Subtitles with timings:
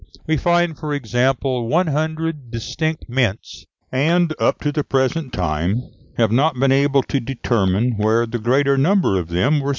[0.25, 5.83] We find, for example, one hundred distinct mints, and, up to the present time,
[6.17, 9.69] have not been able to determine where the greater number of them were situated.